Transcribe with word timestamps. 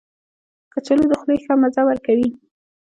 کچالو 0.73 1.05
د 1.09 1.13
خولې 1.19 1.37
ښه 1.43 1.53
مزه 1.61 1.81
ورکوي 1.89 2.29